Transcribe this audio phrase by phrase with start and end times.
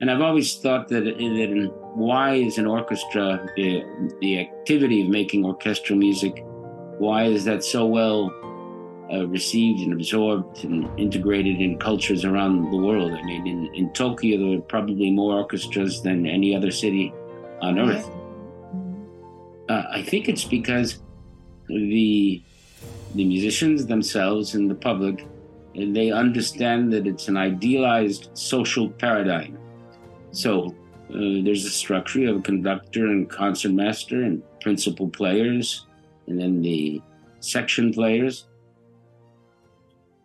[0.00, 3.82] And I've always thought that, that why is an orchestra, the,
[4.20, 6.44] the activity of making orchestral music,
[6.98, 8.32] why is that so well
[9.12, 13.12] uh, received and absorbed and integrated in cultures around the world?
[13.12, 17.12] I mean, in, in Tokyo, there are probably more orchestras than any other city
[17.60, 18.08] on earth.
[19.68, 21.00] Uh, I think it's because
[21.66, 22.42] the
[23.14, 25.26] the musicians themselves and the public
[25.74, 29.58] they understand that it's an idealized social paradigm
[30.30, 30.74] so
[31.10, 35.86] uh, there's a structure of a conductor and concertmaster and principal players,
[36.26, 37.00] and then the
[37.40, 38.46] section players.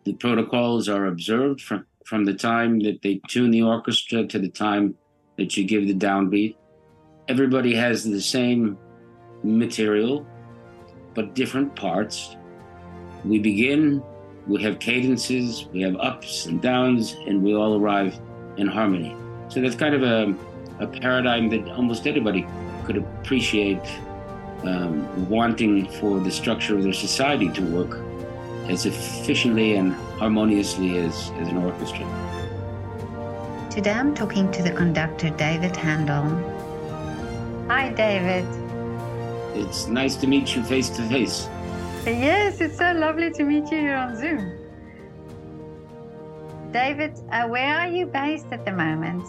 [0.04, 4.50] The protocols are observed from, from the time that they tune the orchestra to the
[4.50, 4.94] time
[5.38, 6.56] that you give the downbeat.
[7.28, 8.76] Everybody has the same
[9.42, 10.26] material,
[11.14, 12.36] but different parts.
[13.24, 14.02] We begin,
[14.46, 18.20] we have cadences, we have ups and downs, and we all arrive
[18.58, 19.16] in harmony.
[19.48, 20.34] So that's kind of a,
[20.80, 22.46] a paradigm that almost anybody
[22.84, 23.82] could appreciate
[24.64, 28.00] um, wanting for the structure of their society to work
[28.68, 32.06] as efficiently and harmoniously as, as an orchestra.
[33.70, 36.24] Today I'm talking to the conductor David Handel.
[37.68, 38.46] Hi, David.
[39.54, 41.48] It's nice to meet you face to face.
[42.06, 44.63] Yes, it's so lovely to meet you here on Zoom.
[46.74, 49.22] David, uh, where are you based at the moment?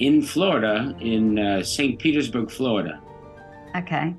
[0.00, 2.00] In Florida, in uh, St.
[2.00, 3.00] Petersburg, Florida.
[3.76, 4.16] Okay.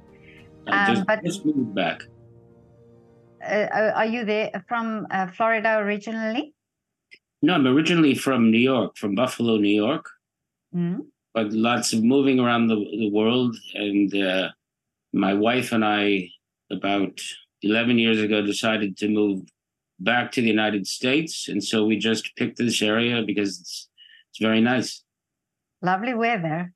[0.68, 2.02] I just, um, but, just moved back.
[3.46, 6.54] Uh, are you there from uh, Florida originally?
[7.42, 10.10] No, I'm originally from New York, from Buffalo, New York.
[10.74, 11.02] Mm-hmm.
[11.34, 13.54] But lots of moving around the, the world.
[13.74, 14.48] And uh,
[15.12, 16.30] my wife and I,
[16.72, 17.20] about
[17.64, 19.42] 11 years ago, decided to move
[20.00, 23.90] back to the United States, and so we just picked this area because it's
[24.30, 25.04] it's very nice.
[25.82, 26.74] Lovely weather.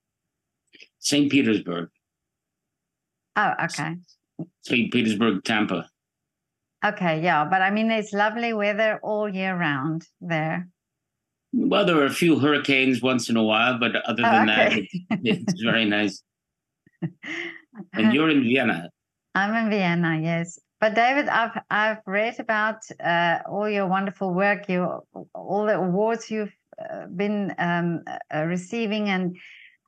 [0.99, 1.31] St.
[1.31, 1.89] Petersburg.
[3.35, 3.95] Oh, okay.
[4.61, 4.91] St.
[4.91, 5.89] Petersburg, Tampa.
[6.85, 10.67] Okay, yeah, but I mean, it's lovely weather all year round there.
[11.53, 14.89] Well, there are a few hurricanes once in a while, but other oh, than okay.
[15.09, 16.21] that, it's very nice.
[17.93, 18.89] and you're in Vienna.
[19.33, 20.59] I'm in Vienna, yes.
[20.79, 25.01] But David, I've I've read about uh, all your wonderful work, you
[25.33, 29.35] all the awards you've uh, been um, uh, receiving, and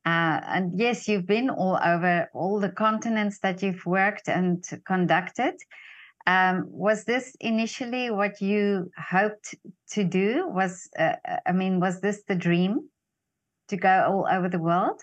[0.05, 5.53] uh, and yes, you've been all over all the continents that you've worked and conducted.
[6.25, 9.55] Um, was this initially what you hoped
[9.91, 10.47] to do?
[10.47, 12.89] Was uh, I mean, was this the dream
[13.67, 15.01] to go all over the world?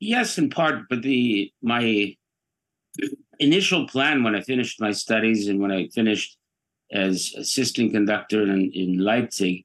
[0.00, 2.16] Yes, in part, but the my
[3.42, 6.36] initial plan when I finished my studies and when I finished
[6.92, 9.64] as assistant conductor in, in Leipzig,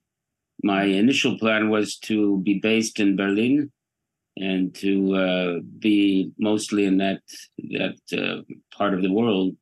[0.63, 3.71] my initial plan was to be based in Berlin
[4.37, 7.21] and to uh, be mostly in that
[7.69, 8.41] that uh,
[8.75, 9.55] part of the world.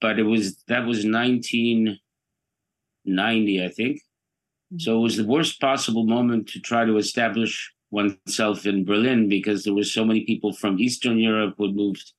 [0.00, 3.96] But it was that was 1990, I think.
[3.96, 4.78] Mm-hmm.
[4.78, 9.64] So it was the worst possible moment to try to establish oneself in Berlin because
[9.64, 12.12] there were so many people from Eastern Europe who had moved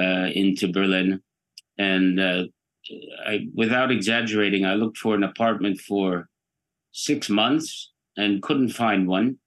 [0.00, 1.20] into Berlin,
[1.78, 2.44] and uh,
[3.26, 6.28] I, without exaggerating, I looked for an apartment for
[6.92, 9.38] six months and couldn't find one.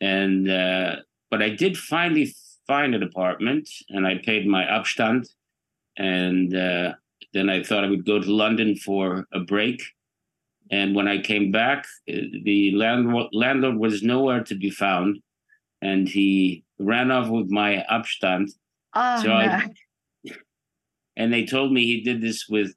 [0.00, 0.96] And uh,
[1.30, 2.34] but I did finally
[2.66, 5.28] find an apartment, and I paid my Abstand,
[5.96, 6.94] and uh,
[7.32, 9.82] then I thought I would go to London for a break.
[10.70, 12.12] And when I came back, uh,
[12.44, 15.18] the landlord, landlord was nowhere to be found,
[15.82, 18.50] and he ran off with my Abstand
[18.98, 19.34] Oh, so no.
[19.34, 19.68] I,
[21.16, 22.74] and they told me he did this with,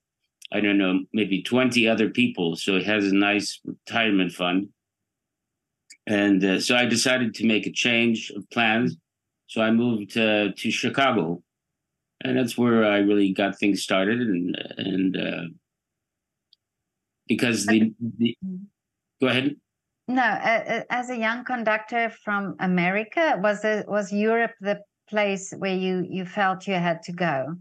[0.51, 2.55] I don't know, maybe 20 other people.
[2.55, 4.69] So he has a nice retirement fund.
[6.07, 8.97] And uh, so I decided to make a change of plans.
[9.47, 11.43] So I moved uh, to Chicago.
[12.23, 14.19] And that's where I really got things started.
[14.19, 15.43] And, and uh,
[17.27, 18.35] because the, the,
[19.21, 19.55] go ahead.
[20.07, 20.23] No,
[20.89, 26.25] as a young conductor from America, was it, was Europe the place where you you
[26.25, 27.55] felt you had to go?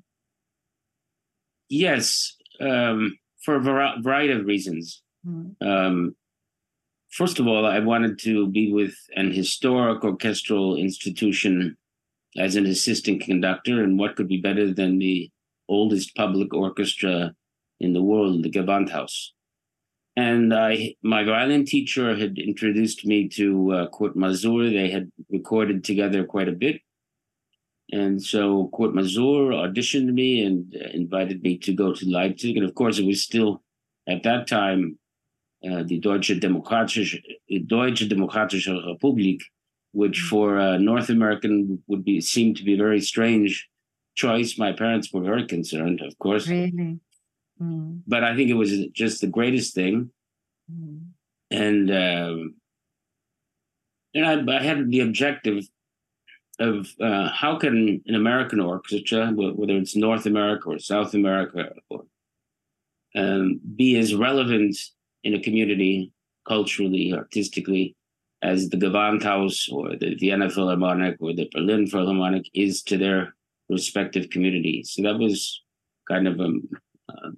[1.68, 5.02] Yes, um, for a variety of reasons.
[5.26, 5.68] Mm-hmm.
[5.68, 6.16] Um,
[7.10, 11.76] first of all, I wanted to be with an historic orchestral institution
[12.38, 15.30] as an assistant conductor, and what could be better than the
[15.68, 17.32] oldest public orchestra
[17.78, 19.14] in the world, the Gewandhaus.
[20.16, 24.70] And I, my violin teacher had introduced me to uh, Kurt Masur.
[24.70, 26.80] They had recorded together quite a bit.
[27.92, 32.56] And so Kurt Masur auditioned me and invited me to go to Leipzig.
[32.56, 33.62] And of course, it was still
[34.08, 34.98] at that time
[35.68, 37.20] uh, the Deutsche Demokratische,
[37.66, 39.40] Deutsche Demokratische Republik,
[39.92, 43.68] which for a North American would be seem to be a very strange
[44.14, 44.56] choice.
[44.56, 46.48] My parents were very concerned, of course.
[46.48, 47.00] Really?
[47.60, 48.02] Mm.
[48.06, 50.10] But I think it was just the greatest thing.
[50.72, 51.08] Mm.
[51.50, 52.54] And um,
[54.14, 55.68] and I, I, had the objective
[56.60, 62.04] of uh, how can an American orchestra, whether it's North America or South America, or,
[63.16, 64.76] um, be as relevant
[65.24, 66.12] in a community
[66.46, 67.96] culturally, artistically,
[68.42, 73.34] as the Gewandhaus or the Vienna Philharmonic or the Berlin Philharmonic is to their
[73.68, 74.92] respective communities.
[74.94, 75.62] So that was
[76.08, 77.36] kind of a, um,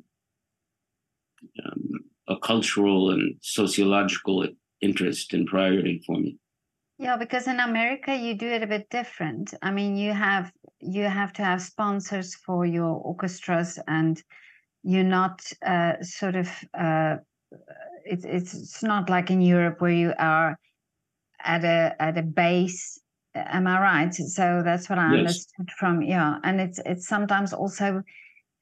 [1.65, 1.91] um,
[2.29, 4.47] a cultural and sociological
[4.81, 6.39] interest and priority for me.
[7.03, 9.55] Yeah, because in America you do it a bit different.
[9.61, 14.23] I mean, you have you have to have sponsors for your orchestras, and
[14.85, 16.49] you're not uh, sort of.
[16.73, 17.17] Uh,
[18.05, 20.57] it's it's not like in Europe where you are
[21.41, 23.01] at a at a base.
[23.35, 24.15] Am I right?
[24.15, 25.19] So that's what I yes.
[25.19, 28.05] understood from yeah, and it's it's sometimes also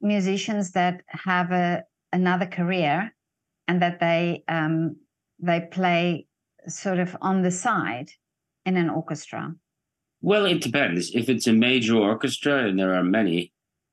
[0.00, 3.14] musicians that have a another career,
[3.68, 4.96] and that they um,
[5.40, 6.26] they play
[6.68, 8.10] sort of on the side
[8.66, 9.54] in an orchestra?
[10.22, 11.14] Well, it depends.
[11.14, 13.52] If it's a major orchestra, and there are many,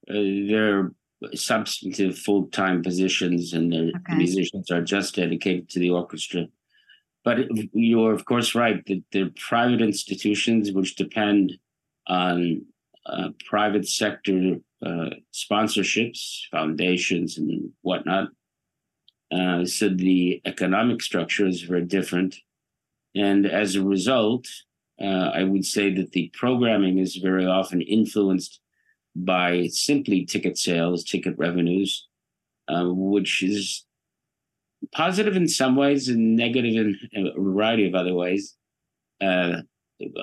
[0.09, 0.13] uh,
[0.47, 0.95] there are
[1.33, 4.17] substantive full time positions, and the okay.
[4.17, 6.47] musicians are just dedicated to the orchestra.
[7.23, 7.39] But
[7.73, 11.53] you're, of course, right that they're private institutions which depend
[12.07, 12.65] on
[13.05, 18.29] uh, private sector uh, sponsorships, foundations, and whatnot.
[19.31, 22.35] Uh, so the economic structure is very different.
[23.15, 24.47] And as a result,
[25.01, 28.59] uh, I would say that the programming is very often influenced
[29.15, 32.07] by simply ticket sales, ticket revenues,
[32.67, 33.85] uh, which is
[34.93, 38.55] positive in some ways and negative in a variety of other ways.
[39.21, 39.61] Uh,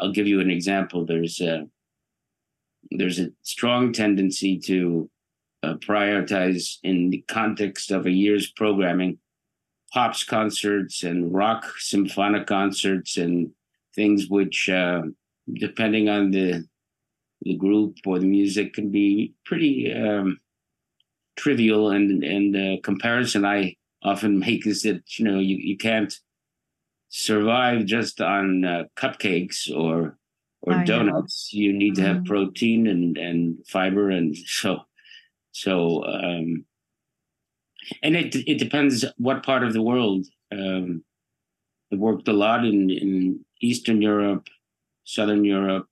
[0.00, 1.04] I'll give you an example.
[1.04, 1.66] There's a,
[2.90, 5.10] there's a strong tendency to
[5.64, 9.18] uh, prioritize in the context of a year's programming
[9.94, 13.52] pops concerts and rock symphonic concerts and
[13.94, 15.02] things which, uh,
[15.54, 16.66] depending on the
[17.42, 20.40] the group or the music, can be pretty um,
[21.36, 21.90] trivial.
[21.92, 26.12] And and the comparison I often make is that you know you, you can't
[27.08, 30.18] survive just on uh, cupcakes or
[30.62, 31.50] or oh, donuts.
[31.52, 32.26] You need to have mm-hmm.
[32.26, 34.80] protein and and fiber, and so
[35.52, 36.04] so.
[36.04, 36.64] Um,
[38.02, 40.26] and it it depends what part of the world.
[40.52, 41.04] Um,
[41.92, 44.48] I worked a lot in in Eastern Europe,
[45.04, 45.86] Southern Europe,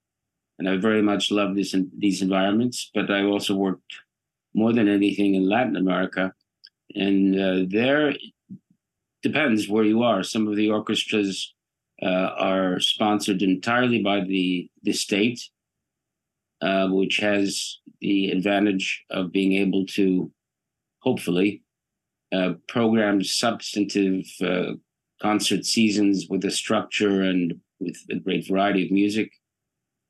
[0.59, 2.91] and I very much love this in these environments.
[2.95, 3.93] But I also worked
[4.55, 6.33] more than anything in Latin America,
[6.95, 8.15] and uh, there
[9.23, 10.23] depends where you are.
[10.23, 11.55] Some of the orchestras
[12.03, 15.41] uh, are sponsored entirely by the the state,
[16.61, 20.31] uh, which has the advantage of being able to,
[21.01, 21.62] hopefully,
[22.33, 24.73] uh, program substantive uh,
[25.21, 29.33] concert seasons with a structure and with a great variety of music.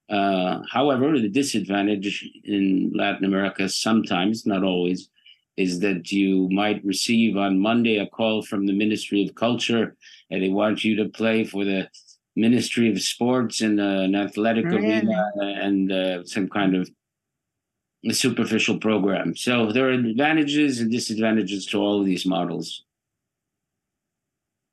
[0.09, 5.09] Uh, however, the disadvantage in Latin America sometimes, not always,
[5.57, 9.97] is that you might receive on Monday a call from the Ministry of Culture
[10.31, 11.89] and they want you to play for the
[12.37, 16.91] Ministry of Sports in an athletic arena and uh, some kind of
[18.11, 19.37] superficial program.
[19.37, 22.85] So there are advantages and disadvantages to all of these models.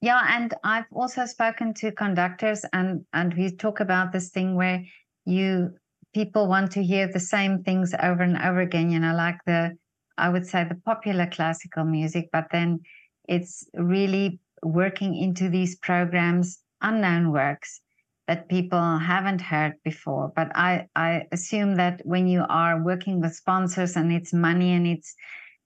[0.02, 4.84] Yeah, and I've also spoken to conductors, and and we talk about this thing where
[5.26, 5.74] you
[6.14, 8.90] people want to hear the same things over and over again.
[8.90, 9.78] You know, like the
[10.18, 12.80] I would say the popular classical music, but then
[13.28, 17.82] it's really working into these programs unknown works
[18.30, 20.32] that people haven't heard before.
[20.36, 24.86] But I I assume that when you are working with sponsors and it's money and
[24.86, 25.16] it's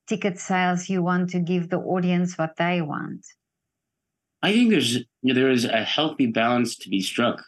[0.07, 3.25] ticket sales, you want to give the audience what they want.
[4.41, 7.43] I think there's there is a healthy balance to be struck,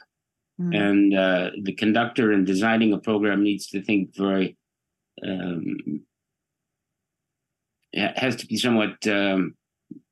[0.59, 0.75] mm.
[0.75, 4.57] and uh, the conductor in designing a program needs to think very.
[5.25, 6.01] Um,
[7.95, 9.55] has to be somewhat um,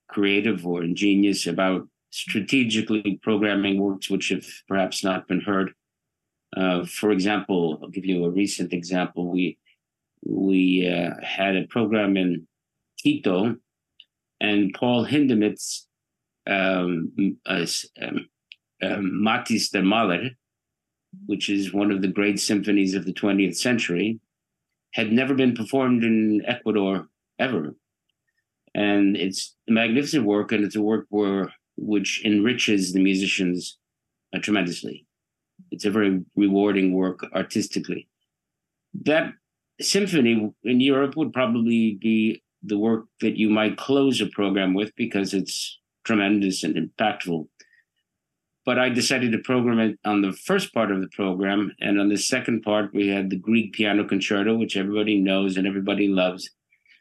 [0.08, 5.74] creative or ingenious about strategically programming works which have perhaps not been heard.
[6.56, 9.32] Uh, for example, I'll give you a recent example.
[9.32, 9.58] We
[10.24, 12.48] we uh, had a program in
[13.02, 13.56] Quito,
[14.40, 15.88] and Paul Hindemith's
[16.46, 18.30] um, as, um,
[18.84, 20.30] um, Mathis der Maler,
[21.26, 24.20] which is one of the great symphonies of the 20th century,
[24.92, 27.08] had never been performed in Ecuador
[27.40, 27.76] ever.
[28.76, 33.78] and it's a magnificent work, and it's a work where which enriches the musicians
[34.34, 35.06] uh, tremendously.
[35.72, 38.08] It's a very rewarding work artistically.
[39.06, 39.34] That
[39.82, 44.96] symphony in Europe would probably be the work that you might close a program with
[44.96, 47.48] because it's tremendous and impactful.
[48.66, 51.74] But I decided to program it on the first part of the program.
[51.82, 55.68] And on the second part, we had the Grieg Piano Concerto, which everybody knows and
[55.68, 56.50] everybody loves.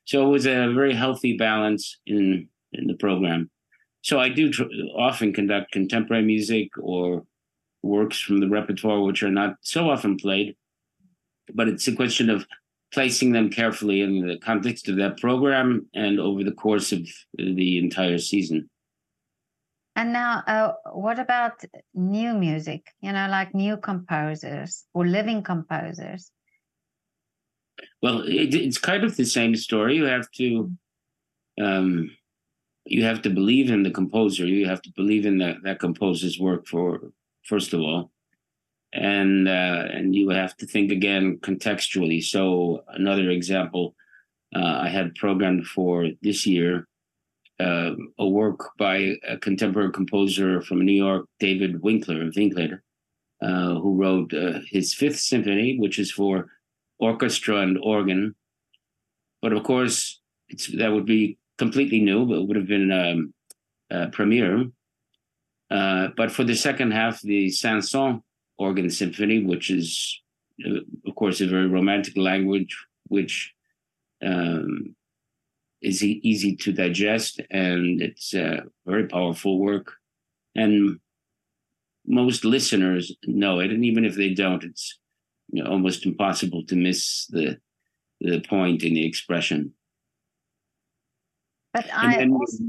[0.04, 3.48] So it was a very healthy balance in, in the program.
[4.02, 4.64] So I do tr-
[4.96, 7.24] often conduct contemporary music or
[7.82, 10.56] works from the repertoire, which are not so often played.
[11.54, 12.46] But it's a question of
[12.92, 17.78] placing them carefully in the context of that program and over the course of the
[17.78, 18.68] entire season.
[19.94, 21.62] And now, uh, what about
[21.94, 22.86] new music?
[23.02, 26.30] You know, like new composers or living composers?
[28.02, 29.96] Well, it, it's kind of the same story.
[29.96, 30.72] You have to,
[31.60, 32.10] um,
[32.84, 34.46] you have to believe in the composer.
[34.46, 37.12] You have to believe in that that composer's work for
[37.44, 38.10] first of all,
[38.92, 42.22] and uh, and you have to think again contextually.
[42.22, 43.94] So another example,
[44.54, 46.88] uh, I had programmed for this year
[47.60, 52.82] uh, a work by a contemporary composer from New York, David Winkler, Winkler,
[53.40, 56.48] uh, who wrote uh, his Fifth Symphony, which is for
[56.98, 58.34] orchestra and organ.
[59.40, 60.20] But of course,
[60.74, 63.18] that would be completely new, but it would have been um,
[63.90, 64.58] a premiere.
[65.70, 68.22] Uh, but for the second half, the Saint-Saëns
[68.58, 69.88] organ symphony, which is,
[70.66, 72.74] uh, of course, a very romantic language,
[73.16, 73.34] which
[74.30, 74.94] um,
[75.80, 78.48] is easy to digest, and it's a
[78.86, 79.86] very powerful work.
[80.62, 80.98] And
[82.06, 83.04] most listeners
[83.42, 84.84] know it, and even if they don't, it's
[85.52, 87.46] you know, almost impossible to miss the
[88.20, 89.72] the point in the expression.
[91.72, 92.64] But I then, also,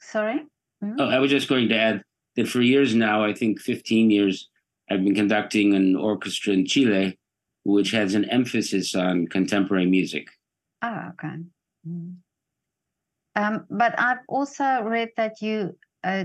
[0.00, 0.46] sorry.
[0.82, 1.00] Mm-hmm.
[1.00, 2.02] Oh, I was just going to add
[2.36, 4.48] that for years now, I think 15 years,
[4.90, 7.18] I've been conducting an orchestra in Chile,
[7.64, 10.28] which has an emphasis on contemporary music.
[10.82, 11.36] Oh, okay.
[11.86, 12.12] Mm-hmm.
[13.36, 16.24] Um, but I've also read that you uh,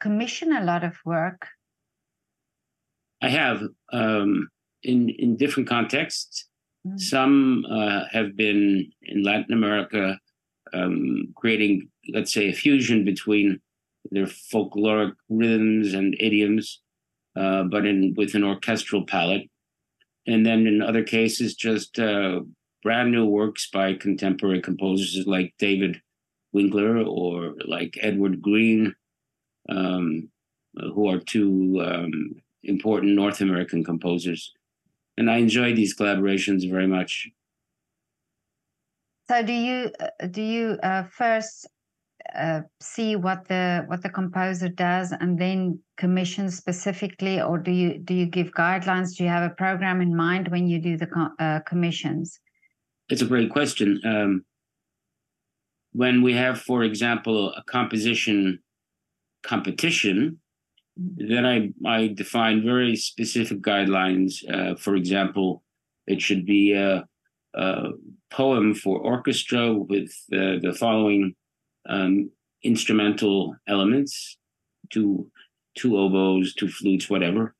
[0.00, 1.46] commission a lot of work.
[3.20, 4.48] I have um,
[4.82, 6.46] in in different contexts.
[6.86, 7.00] Mm.
[7.00, 10.18] Some uh, have been in Latin America,
[10.72, 13.60] um, creating, let's say, a fusion between
[14.10, 16.80] their folkloric rhythms and idioms,
[17.36, 19.48] uh, but in with an orchestral palette.
[20.26, 22.40] And then in other cases, just uh,
[22.82, 26.00] brand new works by contemporary composers like David
[26.52, 28.94] Winkler or like Edward Green,
[29.68, 30.28] um,
[30.94, 34.52] who are two um, important North American composers.
[35.16, 37.28] And I enjoy these collaborations very much.
[39.30, 41.68] So, do you uh, do you uh, first
[42.34, 47.98] uh, see what the what the composer does and then commission specifically, or do you
[47.98, 49.16] do you give guidelines?
[49.16, 51.08] Do you have a program in mind when you do the
[51.38, 52.40] uh, commissions?
[53.10, 54.00] It's a great question.
[54.04, 54.44] Um,
[55.92, 58.60] when we have, for example, a composition
[59.42, 60.38] competition,
[60.96, 64.42] then I, I define very specific guidelines.
[64.52, 65.62] Uh, for example,
[66.06, 67.06] it should be a,
[67.54, 67.90] a
[68.30, 71.34] poem for orchestra with uh, the following
[71.88, 72.30] um,
[72.62, 74.36] instrumental elements
[74.90, 75.30] two,
[75.76, 77.54] two oboes, two flutes, whatever.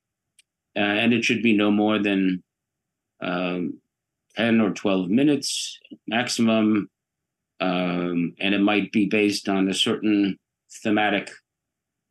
[0.77, 2.43] Uh, and it should be no more than
[3.21, 3.81] um,
[4.37, 6.89] 10 or 12 minutes maximum
[7.61, 10.39] um, and it might be based on a certain
[10.83, 11.31] thematic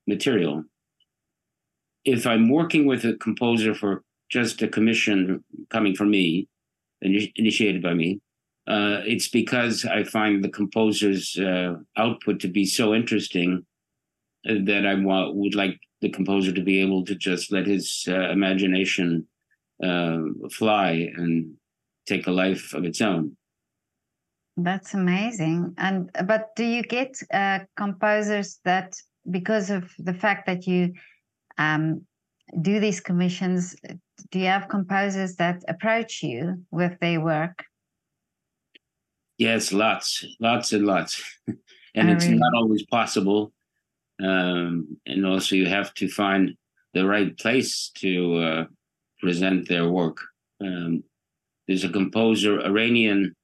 [0.06, 0.64] material.
[2.04, 6.48] If I'm working with a composer for just a commission coming from me,
[7.02, 8.20] initiated by me,
[8.68, 13.66] uh, it's because I find the composer's uh, output to be so interesting
[14.44, 19.28] that I would like the composer to be able to just let his uh, imagination
[19.84, 20.20] uh,
[20.52, 21.54] fly and
[22.06, 23.36] take a life of its own.
[24.58, 25.74] That's amazing.
[25.78, 28.96] And but do you get uh, composers that
[29.30, 30.94] because of the fact that you
[31.58, 32.02] um,
[32.62, 33.76] do these commissions,
[34.32, 37.64] do you have composers that approach you with their work?
[39.38, 42.38] Yes, lots, lots and lots, and oh, it's really?
[42.38, 43.54] not always possible.
[44.20, 46.56] Um, and also, you have to find
[46.94, 48.66] the right place to uh,
[49.20, 50.18] present their work.
[50.60, 51.04] Um,
[51.68, 53.36] there's a composer, Iranian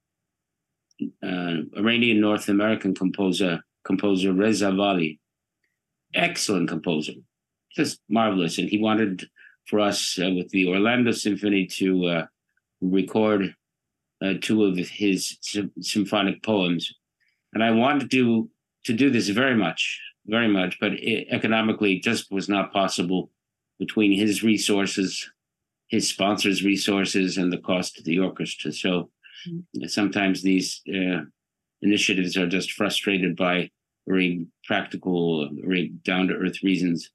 [1.22, 5.18] uh, Iranian North American composer, composer Reza Vali.
[6.14, 7.14] Excellent composer,
[7.74, 8.58] just marvelous.
[8.58, 9.26] And he wanted
[9.66, 12.26] for us uh, with the Orlando Symphony to uh,
[12.80, 13.54] record
[14.24, 15.38] uh, two of his
[15.80, 16.92] symphonic poems.
[17.52, 18.50] and I wanted to
[18.84, 23.30] to do this very much, very much, but it, economically just was not possible
[23.78, 25.28] between his resources,
[25.88, 28.72] his sponsors' resources, and the cost of the orchestra.
[28.72, 29.10] So
[29.48, 29.86] mm-hmm.
[29.86, 31.22] sometimes these uh,
[31.82, 33.70] initiatives are just frustrated by
[34.06, 37.10] very practical, very down to earth reasons.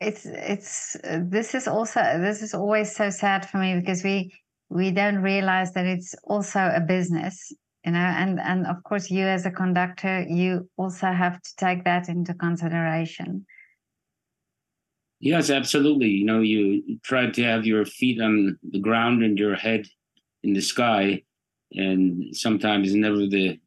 [0.00, 4.32] It's it's uh, this is also this is always so sad for me because we
[4.72, 7.52] we don't realize that it's also a business
[7.84, 11.84] you know and and of course you as a conductor you also have to take
[11.84, 13.44] that into consideration.
[15.20, 16.08] Yes absolutely.
[16.08, 19.86] You know you try to have your feet on the ground and your head
[20.42, 21.22] in the sky
[21.72, 23.58] and sometimes never the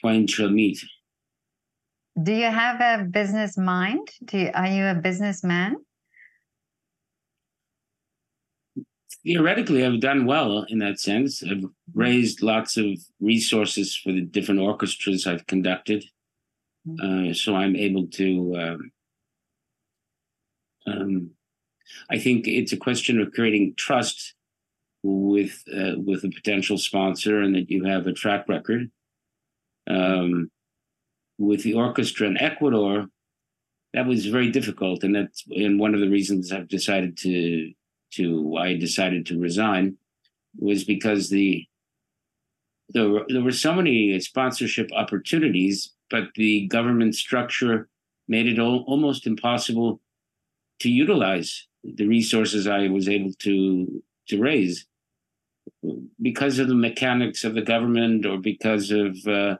[0.00, 0.78] twain shall meet.
[2.22, 4.08] Do you have a business mind?
[4.24, 5.76] Do you, are you a businessman
[9.28, 11.42] theoretically I've done well in that sense.
[11.42, 12.86] I've raised lots of
[13.20, 16.06] resources for the different orchestras I've conducted,
[16.88, 17.30] mm-hmm.
[17.30, 18.56] uh, so I'm able to.
[18.56, 18.92] Um,
[20.86, 21.30] um,
[22.10, 24.34] I think it's a question of creating trust
[25.02, 28.90] with uh, with a potential sponsor, and that you have a track record.
[29.90, 30.50] Um,
[31.38, 33.08] with the orchestra in Ecuador,
[33.92, 37.74] that was very difficult, and that's and one of the reasons I've decided to
[38.12, 39.96] to why I decided to resign
[40.58, 41.66] was because the
[42.90, 47.88] there were, there were so many sponsorship opportunities, but the government structure
[48.28, 50.00] made it all, almost impossible
[50.80, 54.86] to utilize the resources I was able to to raise
[56.20, 59.56] because of the mechanics of the government or because of uh,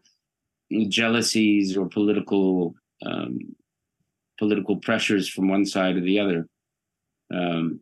[0.89, 2.75] jealousies or political
[3.05, 3.39] um,
[4.39, 6.49] political pressures from one side or the other.
[7.33, 7.81] Um,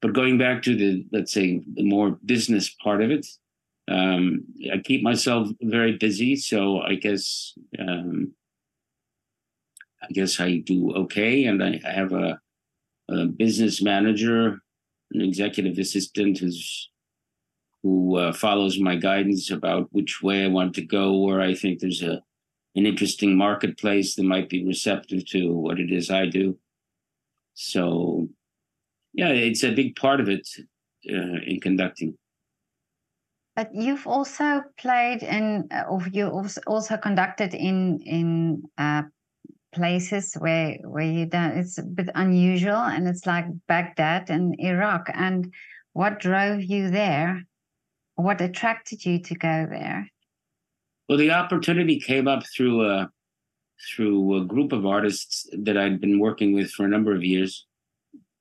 [0.00, 3.26] but going back to the let's say the more business part of it,
[3.88, 8.32] um, I keep myself very busy, so I guess um,
[10.02, 12.40] I guess I do okay, and I, have a,
[13.10, 14.60] a, business manager,
[15.12, 16.88] an executive assistant who's
[17.82, 21.80] who uh, follows my guidance about which way I want to go, where I think
[21.80, 22.22] there's a
[22.76, 26.56] an interesting marketplace that might be receptive to what it is I do.
[27.54, 28.28] So
[29.12, 30.48] yeah, it's a big part of it
[31.10, 32.16] uh, in conducting.
[33.56, 36.28] But you've also played in, uh, or you
[36.66, 39.02] also conducted in in uh,
[39.74, 41.58] places where where you don't.
[41.58, 45.10] It's a bit unusual, and it's like Baghdad and Iraq.
[45.12, 45.52] And
[45.92, 47.44] what drove you there?
[48.14, 50.08] What attracted you to go there?
[51.08, 53.10] Well, the opportunity came up through a
[53.94, 57.66] through a group of artists that I'd been working with for a number of years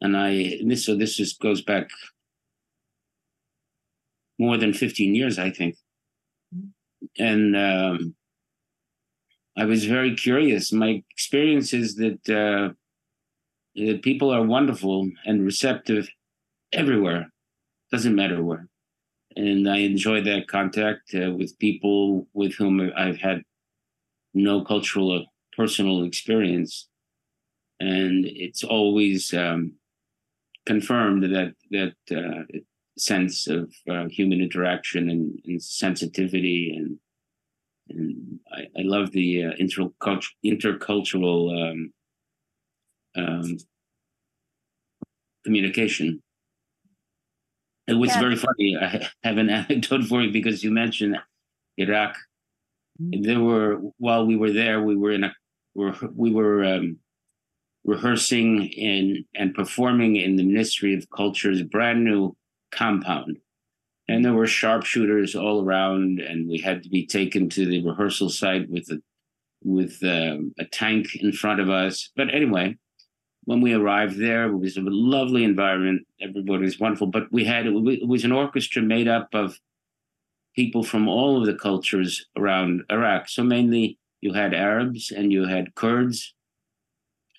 [0.02, 1.90] and I and this so this just goes back
[4.40, 5.76] more than 15 years, I think.
[7.18, 8.16] And um,
[9.58, 10.72] I was very curious.
[10.72, 12.74] My experience is that uh,
[13.76, 16.10] that people are wonderful and receptive
[16.72, 17.32] everywhere.
[17.92, 18.68] Doesn't matter where.
[19.36, 23.44] And I enjoy that contact uh, with people with whom I've had
[24.34, 25.22] no cultural or
[25.56, 26.88] personal experience.
[27.80, 29.79] And it's always um,
[30.70, 32.44] confirmed that that uh,
[32.96, 37.00] sense of uh, human interaction and, and, sensitivity and
[37.90, 41.94] and I, I love the uh, intercultural intercultural um,
[43.16, 43.58] um,
[45.44, 46.22] communication.
[47.88, 48.20] It was yeah.
[48.20, 48.78] very funny.
[48.80, 51.18] I have an anecdote for you because you mentioned
[51.78, 52.14] Iraq.
[53.02, 53.24] Mm-hmm.
[53.24, 55.34] There were while we were there, we were in a
[55.74, 57.00] we were, we were um,
[57.86, 62.36] rehearsing in and performing in the Ministry of Culture's brand new
[62.72, 63.38] compound.
[64.08, 68.30] And there were sharpshooters all around, and we had to be taken to the rehearsal
[68.30, 69.02] site with a
[69.64, 72.10] with um, a tank in front of us.
[72.16, 72.78] But anyway,
[73.44, 76.08] when we arrived there, it was a lovely environment.
[76.22, 77.08] Everybody was wonderful.
[77.08, 79.60] But we had it was an orchestra made up of
[80.56, 83.30] people from all of the cultures around Iraq.
[83.30, 86.34] So mainly you had Arabs and you had Kurds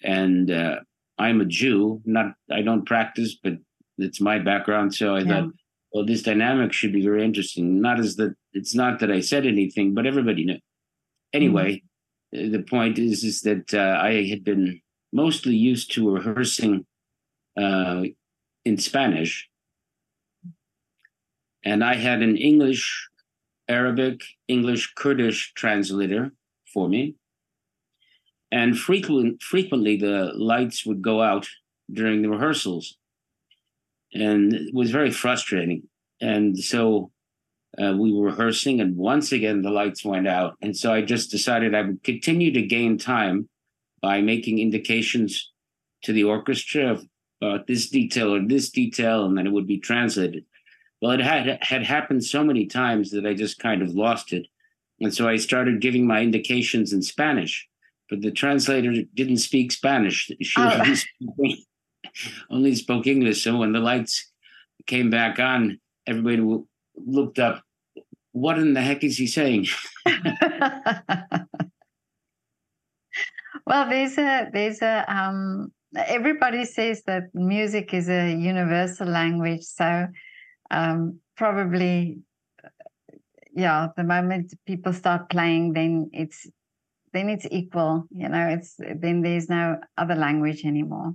[0.02, 0.76] and uh,
[1.18, 2.00] I'm a Jew.
[2.04, 3.54] Not I don't practice, but
[3.98, 4.94] it's my background.
[4.94, 5.24] So I yeah.
[5.26, 5.52] thought,
[5.92, 7.80] well, this dynamic should be very interesting.
[7.80, 10.58] Not as that it's not that I said anything, but everybody knew.
[11.32, 11.82] Anyway,
[12.34, 12.52] mm-hmm.
[12.52, 14.80] the point is is that uh, I had been
[15.12, 16.86] mostly used to rehearsing
[17.56, 18.04] uh,
[18.64, 19.48] in Spanish,
[21.64, 23.08] and I had an English,
[23.68, 26.32] Arabic, English, Kurdish translator
[26.72, 27.16] for me
[28.52, 31.48] and frequently frequently the lights would go out
[31.92, 32.96] during the rehearsals
[34.12, 35.82] and it was very frustrating
[36.20, 37.10] and so
[37.78, 40.56] uh, we were rehearsing, and once again the lights went out.
[40.60, 43.48] And so I just decided I would continue to gain time
[44.02, 45.52] by making indications
[46.02, 46.98] to the orchestra
[47.40, 50.44] about this detail or this detail, and then it would be translated.
[51.00, 54.46] Well, it had had happened so many times that I just kind of lost it,
[55.00, 57.66] and so I started giving my indications in Spanish.
[58.10, 60.80] But the translator didn't speak Spanish; she oh.
[60.80, 61.58] only, spoke,
[62.50, 63.44] only spoke English.
[63.44, 64.30] So when the lights
[64.86, 66.42] came back on, everybody
[66.96, 67.62] looked up.
[68.32, 69.66] What in the heck is he saying?
[73.66, 80.08] well, there's a there's a um, everybody says that music is a universal language, so
[80.70, 82.18] um, probably
[83.52, 86.46] yeah the moment people start playing then it's
[87.12, 91.14] then it's equal you know it's then there's no other language anymore.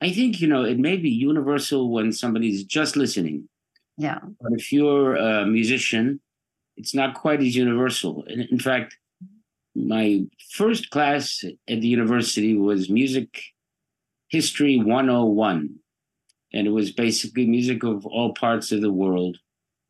[0.00, 3.48] I think you know it may be universal when somebody's just listening.
[3.96, 4.20] Yeah.
[4.40, 6.20] But if you're a musician
[6.76, 8.22] it's not quite as universal.
[8.28, 8.96] In, in fact
[9.74, 13.28] my first class at the university was music
[14.28, 15.78] history 101
[16.52, 19.38] and it was basically music of all parts of the world.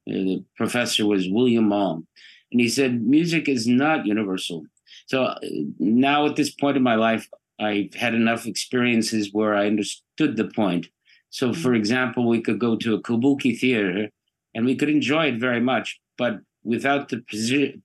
[0.07, 2.07] The professor was William Malm,
[2.51, 4.65] and he said music is not universal.
[5.09, 5.39] So uh,
[5.79, 10.49] now at this point in my life, I've had enough experiences where I understood the
[10.55, 10.87] point.
[11.31, 11.77] So, for mm-hmm.
[11.77, 14.11] example, we could go to a kabuki theater
[14.55, 17.23] and we could enjoy it very much, but without the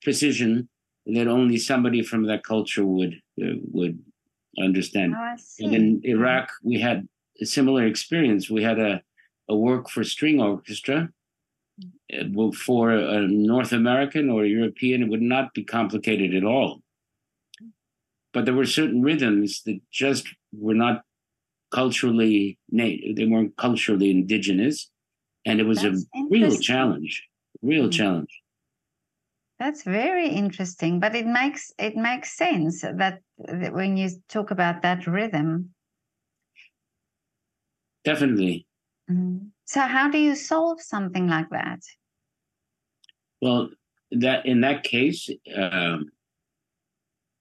[0.02, 0.68] precision
[1.06, 3.98] that only somebody from that culture would uh, would
[4.58, 5.14] understand.
[5.16, 7.08] Oh, and in Iraq, we had
[7.40, 8.50] a similar experience.
[8.50, 9.02] We had a,
[9.48, 11.08] a work for string orchestra.
[12.12, 16.83] Uh, for a North American or European, it would not be complicated at all.
[18.34, 21.02] But there were certain rhythms that just were not
[21.72, 24.90] culturally native, they weren't culturally indigenous.
[25.46, 27.22] And it was That's a real challenge,
[27.62, 27.90] real mm-hmm.
[27.90, 28.40] challenge.
[29.58, 34.82] That's very interesting, but it makes it makes sense that, that when you talk about
[34.82, 35.74] that rhythm,
[38.04, 38.66] Definitely.
[39.10, 39.46] Mm-hmm.
[39.64, 41.80] So, how do you solve something like that?
[43.40, 43.70] Well,
[44.12, 46.10] that in that case, um,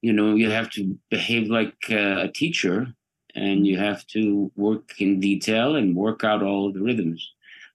[0.03, 2.87] you know, you have to behave like uh, a teacher,
[3.35, 7.25] and you have to work in detail and work out all the rhythms.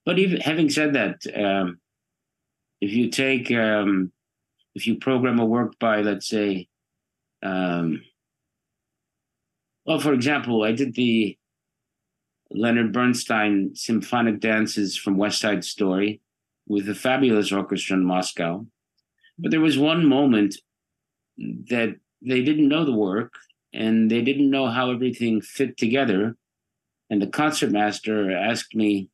[0.05, 1.79] But even having said that, um,
[2.81, 4.11] if you take um,
[4.75, 6.67] if you program a work by, let's say,
[7.41, 8.03] um,
[9.85, 11.35] well, for example, I did the
[12.51, 16.21] Leonard Bernstein symphonic dances from West Side Story
[16.67, 18.67] with a fabulous orchestra in Moscow.
[19.39, 20.57] But there was one moment
[21.71, 23.33] that they didn't know the work
[23.73, 26.35] and they didn't know how everything fit together.
[27.09, 29.09] And the concertmaster asked me,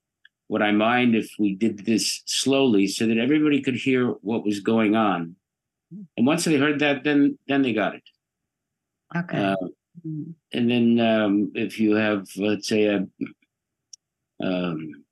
[0.50, 4.60] Would I mind if we did this slowly so that everybody could hear what was
[4.60, 5.36] going on?
[6.18, 8.04] And once they heard that, then then they got it.
[9.16, 9.38] Okay.
[9.38, 9.68] Uh,
[10.06, 10.32] Mm-hmm.
[10.54, 13.08] And then um, if you have, let's say, a
[14.44, 15.06] um,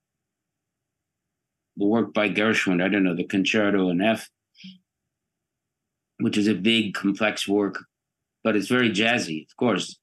[1.77, 4.29] the work by Gershwin, I don't know, the Concerto in F,
[6.23, 7.83] which is a big, complex work,
[8.45, 9.99] but it's very jazzy, of course.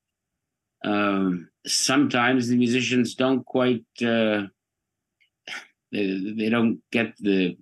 [0.84, 4.42] Um, sometimes the musicians don't quite, uh,
[5.90, 7.56] they, they don't get the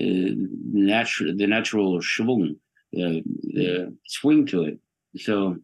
[0.00, 0.32] uh,
[0.72, 2.56] natural, the natural schwung,
[2.90, 3.22] the,
[3.58, 4.78] the swing to it.
[5.18, 5.56] So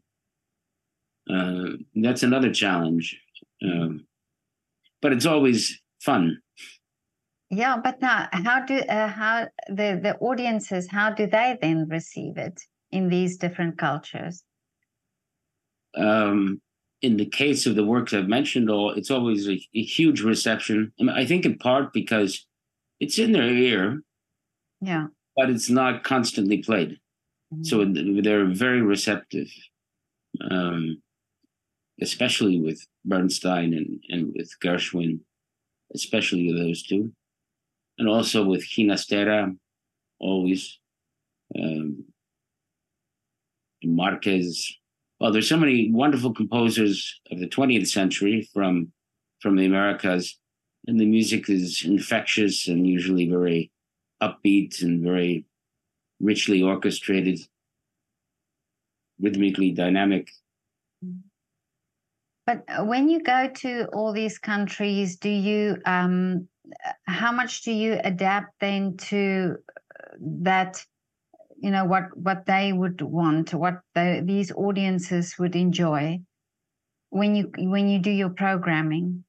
[1.31, 3.19] uh, that's another challenge.
[3.65, 4.07] Um,
[5.01, 6.43] but it's always fun.
[7.51, 12.37] Yeah, but now how do uh, how the the audiences how do they then receive
[12.37, 14.45] it in these different cultures?
[15.97, 16.61] Um,
[17.01, 20.93] in the case of the works I've mentioned, all it's always a, a huge reception.
[21.01, 22.47] I, mean, I think in part because
[23.01, 24.03] it's in their ear,
[24.83, 26.99] yeah, but it's not constantly played,
[27.53, 27.63] mm-hmm.
[27.63, 27.85] so
[28.23, 29.49] they're very receptive.
[30.51, 31.03] Um,
[32.01, 35.21] especially with Bernstein and, and with Gershwin,
[35.95, 37.13] especially with those two,
[37.99, 39.57] and also with Ginastera,
[40.21, 40.79] always,
[41.59, 42.05] um,
[43.83, 44.73] Marquez.
[45.21, 48.93] Well, there's so many wonderful composers of the 20th century from
[49.41, 50.37] from the Americas,
[50.87, 53.71] and the music is infectious and usually very
[54.21, 55.45] upbeat and very
[56.21, 57.39] richly orchestrated,
[59.21, 60.29] rhythmically dynamic.
[62.47, 66.49] But when you go to all these countries, do you um,
[67.07, 69.57] how much do you adapt then to
[69.99, 70.85] uh, that?
[71.61, 76.21] You know what what they would want, what the, these audiences would enjoy
[77.11, 79.25] when you when you do your programming.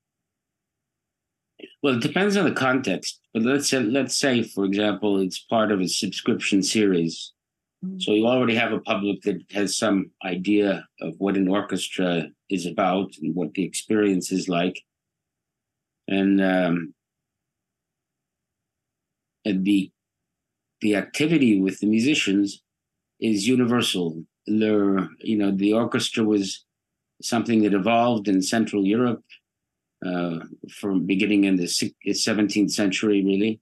[1.82, 3.20] Well, it depends on the context.
[3.34, 7.34] But let's say, let's say, for example, it's part of a subscription series.
[7.86, 8.00] Mm-hmm.
[8.00, 12.66] So you already have a public that has some idea of what an orchestra is
[12.66, 14.82] about and what the experience is like.
[16.08, 16.94] And um,
[19.46, 19.92] and the
[20.82, 22.64] the activity with the musicians
[23.20, 24.24] is universal.
[24.48, 26.66] There, you know, the orchestra was
[27.22, 29.24] something that evolved in Central Europe
[30.06, 30.40] uh,
[30.72, 33.60] from beginning in the 17th century, really.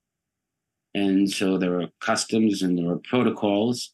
[0.94, 3.94] And so there are customs and there are protocols.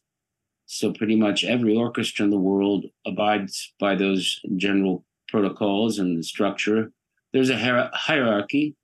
[0.66, 6.22] So pretty much every orchestra in the world abides by those general protocols and the
[6.22, 6.92] structure.
[7.32, 8.76] There's a hier- hierarchy.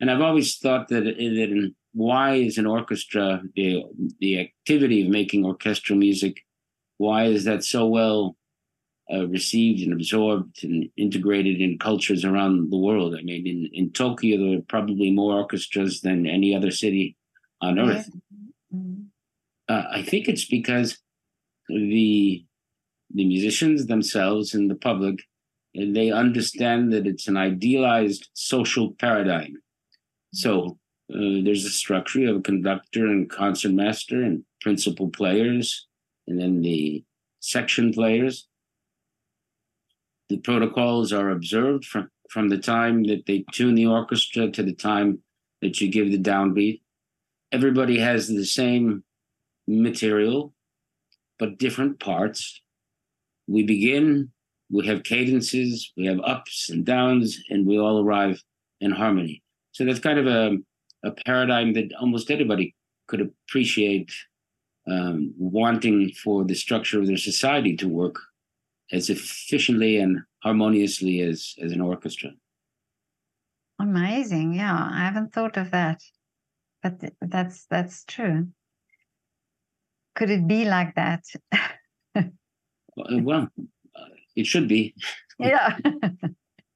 [0.00, 3.84] And I've always thought that, that in, why is an orchestra, the,
[4.20, 6.40] the activity of making orchestral music,
[6.98, 8.36] why is that so well
[9.12, 13.14] uh, received and absorbed and integrated in cultures around the world.
[13.18, 17.16] I mean, in, in Tokyo, there are probably more orchestras than any other city
[17.60, 18.08] on earth.
[18.74, 19.02] Mm-hmm.
[19.68, 20.98] Uh, I think it's because
[21.68, 22.44] the
[23.14, 25.20] the musicians themselves and the public
[25.74, 29.54] they understand that it's an idealized social paradigm.
[30.34, 30.78] So
[31.14, 35.86] uh, there's a structure you have a conductor and concertmaster and principal players,
[36.26, 37.04] and then the
[37.40, 38.46] section players
[40.32, 44.72] the protocols are observed from, from the time that they tune the orchestra to the
[44.72, 45.18] time
[45.60, 46.80] that you give the downbeat.
[47.52, 49.04] Everybody has the same
[49.68, 50.54] material,
[51.38, 52.62] but different parts.
[53.46, 54.32] We begin,
[54.70, 58.42] we have cadences, we have ups and downs, and we all arrive
[58.80, 59.42] in harmony.
[59.72, 60.56] So that's kind of a,
[61.04, 62.74] a paradigm that almost anybody
[63.08, 64.12] could appreciate
[64.88, 68.16] um, wanting for the structure of their society to work
[68.90, 72.30] as efficiently and harmoniously as as an orchestra.
[73.78, 74.54] Amazing.
[74.54, 76.02] Yeah, I haven't thought of that.
[76.82, 78.48] But that's that's true.
[80.14, 81.24] Could it be like that?
[82.96, 83.48] well,
[83.96, 84.04] uh,
[84.36, 84.94] it should be.
[85.38, 85.78] yeah.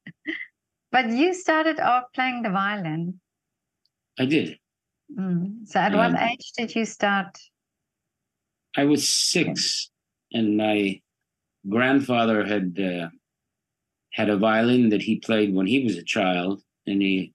[0.92, 3.20] but you started off playing the violin.
[4.18, 4.58] I did.
[5.18, 5.66] Mm.
[5.66, 7.38] So, at um, what age did you start?
[8.76, 9.90] I was six,
[10.32, 11.00] and my
[11.68, 13.08] grandfather had uh,
[14.12, 17.32] had a violin that he played when he was a child, and he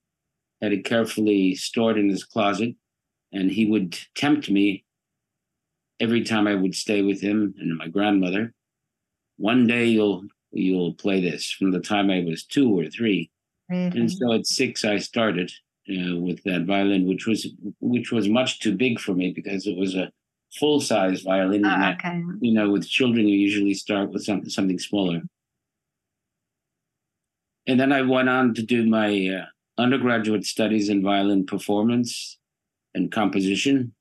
[0.62, 2.76] had it carefully stored in his closet.
[3.34, 4.84] And he would tempt me
[6.02, 8.54] every time I would stay with him and my grandmother.
[9.38, 11.50] One day you'll you'll play this.
[11.50, 13.32] From the time I was two or 3
[13.72, 13.98] mm-hmm.
[13.98, 15.50] and so at six I started
[15.92, 17.48] uh, with that violin, which was
[17.80, 20.12] which was much too big for me because it was a
[20.60, 21.66] full size violin.
[21.66, 22.22] Oh, okay.
[22.40, 25.22] you know, with children, you usually start with something something smaller.
[27.68, 29.46] And then I went on to do my uh,
[29.82, 32.38] undergraduate studies in violin performance
[32.94, 33.94] and composition.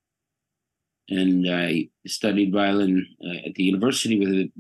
[1.09, 4.51] And I studied violin uh, at the university with a,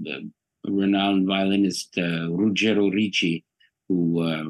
[0.66, 3.44] a renowned violinist, uh, Ruggero Ricci,
[3.88, 4.44] who uh,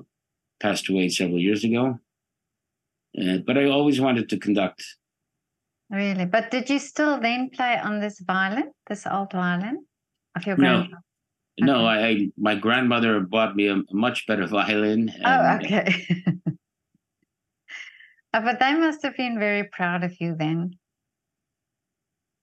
[0.61, 1.99] passed away several years ago.
[3.19, 4.83] Uh, but I always wanted to conduct
[5.91, 6.25] Really?
[6.25, 9.85] But did you still then play on this violin, this old violin
[10.37, 11.03] of your grandfather?
[11.59, 11.83] No, okay.
[11.83, 11.87] no.
[11.87, 15.13] I my grandmother bought me a much better violin.
[15.25, 16.05] Oh, and, oh, okay.
[16.49, 16.53] oh,
[18.45, 20.79] but they must have been very proud of you then.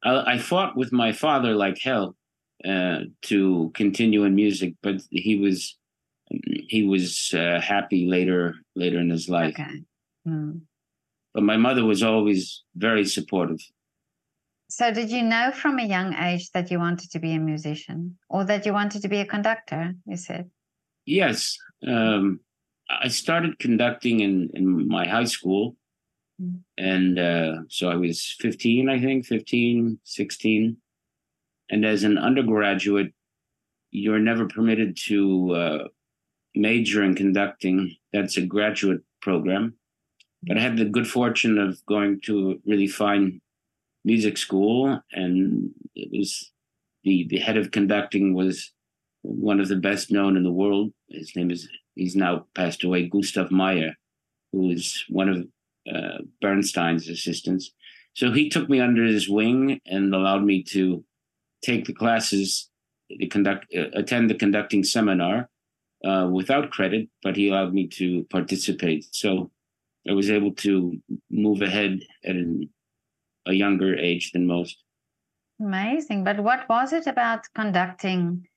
[0.03, 2.17] I, I fought with my father like hell
[2.67, 5.77] uh, to continue in music, but he was
[6.29, 9.53] he was uh, happy later later in his life.
[9.57, 9.83] Okay.
[10.27, 10.51] Hmm.
[11.33, 13.59] But my mother was always very supportive.
[14.69, 18.17] So, did you know from a young age that you wanted to be a musician
[18.29, 19.93] or that you wanted to be a conductor?
[20.05, 20.49] You said.
[21.05, 21.57] Yes.
[21.87, 22.41] Um,
[22.89, 25.77] I started conducting in, in my high school.
[26.41, 26.59] Mm.
[26.77, 30.77] And uh, so I was 15, I think, 15, 16.
[31.69, 33.13] And as an undergraduate,
[33.91, 35.87] you're never permitted to uh,
[36.55, 37.95] major in conducting.
[38.11, 39.75] That's a graduate program.
[40.43, 43.41] But I had the good fortune of going to a really fine
[44.05, 46.51] music school, and it was
[47.03, 48.71] the the head of conducting was
[49.21, 50.91] one of the best known in the world.
[51.09, 53.95] His name is he's now passed away, Gustav Meier,
[54.51, 55.47] who is one of
[55.93, 57.71] uh, Bernstein's assistants.
[58.13, 61.03] So he took me under his wing and allowed me to
[61.63, 62.69] take the classes,
[63.09, 65.49] the conduct, uh, attend the conducting seminar
[66.05, 69.05] uh, without credit, but he allowed me to participate.
[69.11, 69.51] So
[70.09, 70.97] I was able to
[71.29, 72.69] move ahead at an,
[73.45, 74.83] a younger age than most.
[75.59, 76.23] Amazing.
[76.23, 78.47] But what was it about conducting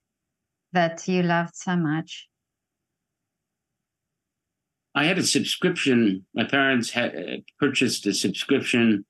[0.73, 2.29] that you loved so much?
[4.95, 6.27] I had a subscription.
[6.35, 9.05] My parents had uh, purchased a subscription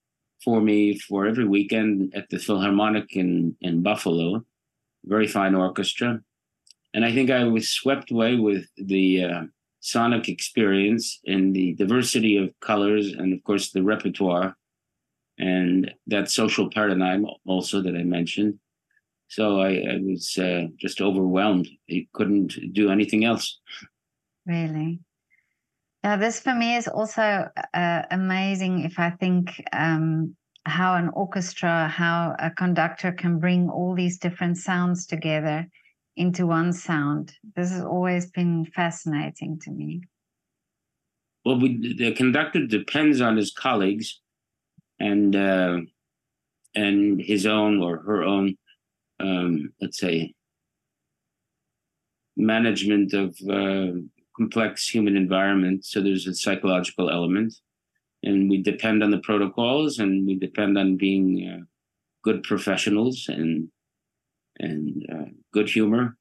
[0.44, 4.44] for me for every weekend at the Philharmonic in, in Buffalo,
[5.04, 6.20] very fine orchestra.
[6.94, 9.42] And I think I was swept away with the uh,
[9.80, 14.56] sonic experience and the diversity of colors, and of course, the repertoire
[15.38, 18.58] and that social paradigm also that I mentioned.
[19.28, 21.68] So I, I was uh, just overwhelmed.
[21.90, 23.58] I couldn't do anything else.
[24.46, 25.00] Really?
[26.04, 31.88] Yeah, this for me is also uh, amazing if I think um, how an orchestra,
[31.88, 35.66] how a conductor can bring all these different sounds together
[36.16, 37.32] into one sound.
[37.56, 40.02] This has always been fascinating to me.
[41.44, 44.20] Well, we, the conductor depends on his colleagues
[44.98, 45.78] and uh,
[46.74, 48.56] and his own or her own,
[49.18, 50.34] um, let's say,
[52.36, 53.98] management of uh,
[54.36, 55.84] complex human environment.
[55.84, 57.54] So there's a psychological element,
[58.22, 61.64] and we depend on the protocols, and we depend on being uh,
[62.22, 63.68] good professionals and
[64.60, 66.16] and uh, good humor.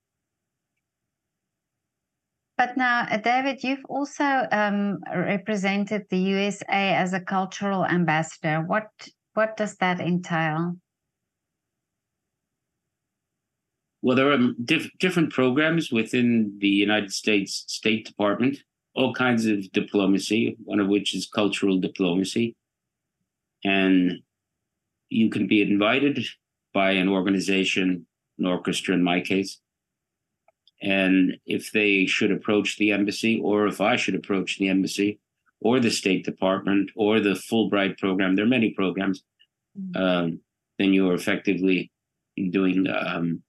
[2.58, 8.62] But now, uh, David, you've also um, represented the USA as a cultural ambassador.
[8.66, 8.90] What
[9.34, 10.76] what does that entail?
[14.02, 18.58] Well, there are diff- different programs within the United States State Department,
[18.94, 22.56] all kinds of diplomacy, one of which is cultural diplomacy.
[23.64, 24.20] And
[25.10, 26.26] you can be invited
[26.74, 28.06] by an organization,
[28.40, 29.60] an orchestra in my case.
[30.82, 35.20] And if they should approach the embassy, or if I should approach the embassy,
[35.62, 39.24] or the State Department, or the Fulbright program, there are many programs,
[39.78, 40.02] mm-hmm.
[40.02, 40.40] um,
[40.78, 41.92] then you are effectively
[42.52, 43.44] doing um,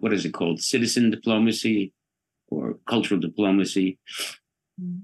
[0.00, 0.60] what is it called?
[0.60, 1.92] Citizen diplomacy
[2.48, 3.98] or cultural diplomacy
[4.80, 5.00] mm.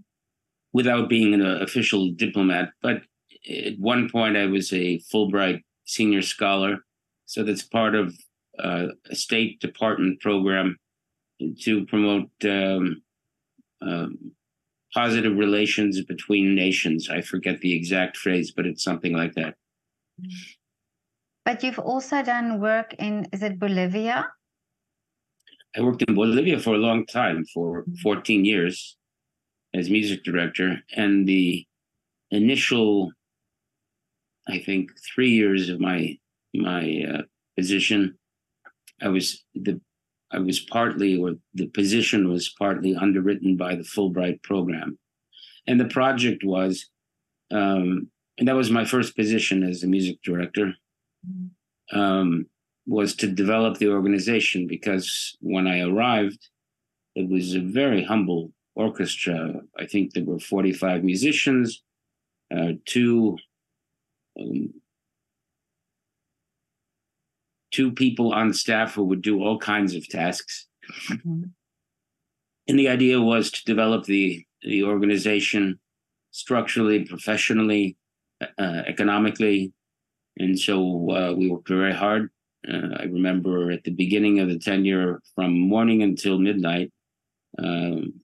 [0.73, 2.71] without being an official diplomat.
[2.83, 3.03] But
[3.49, 6.85] at one point, I was a Fulbright senior scholar.
[7.29, 8.17] So that's part of
[8.59, 10.79] uh, a State Department program
[11.61, 13.03] to promote um,
[13.83, 14.33] um,
[14.95, 17.11] positive relations between nations.
[17.11, 19.57] I forget the exact phrase, but it's something like that.
[21.45, 24.27] But you've also done work in, is it Bolivia?
[25.77, 27.95] I worked in Bolivia for a long time, for mm-hmm.
[27.97, 28.97] 14 years
[29.75, 30.79] as music director.
[30.97, 31.67] And the
[32.31, 33.13] initial,
[34.49, 36.17] I think, three years of my
[36.59, 37.23] my uh,
[37.57, 38.19] position,
[39.01, 39.81] I was the
[40.31, 44.99] I was partly, or the position was partly underwritten by the Fulbright program,
[45.67, 46.87] and the project was,
[47.51, 50.75] um, and that was my first position as a music director
[51.93, 52.47] um,
[52.87, 56.49] was to develop the organization because when I arrived,
[57.15, 59.61] it was a very humble orchestra.
[59.79, 61.83] I think there were 45 musicians,
[62.55, 63.37] uh, two
[64.41, 64.73] um,
[67.79, 70.67] two people on staff who would do all kinds of tasks.
[71.09, 71.45] Mm-hmm.
[72.67, 75.79] And the idea was to develop the the organization
[76.33, 77.97] structurally, professionally,
[78.65, 79.73] uh, economically,
[80.39, 80.77] and so
[81.19, 82.31] uh, we worked very hard.
[82.69, 86.91] Uh, I remember at the beginning of the tenure, from morning until midnight,
[87.63, 88.21] um,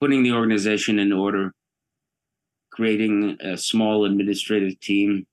[0.00, 1.54] putting the organization in order,
[2.72, 5.26] creating a small administrative team,